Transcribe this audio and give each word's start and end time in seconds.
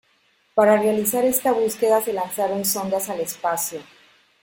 Para 0.55 0.77
realizar 0.77 1.23
esta 1.25 1.51
búsqueda, 1.51 2.01
se 2.01 2.11
lanzaron 2.11 2.65
sondas 2.65 3.07
al 3.11 3.19
espacio. 3.19 3.81